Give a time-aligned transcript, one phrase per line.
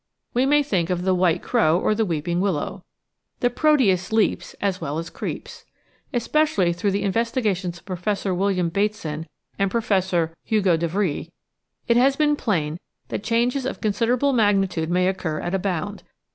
[0.33, 2.83] We may think of the white crow or the weeping willow.
[3.39, 5.63] The Proteus leaps as well as creeps.
[6.11, 9.27] Especially through the investi gations of Professor William Bateson
[9.59, 11.29] and Professor Hugo de Vries,
[11.87, 12.79] it has become plain
[13.09, 16.01] that changes of considerable magni tude may occur at a bound.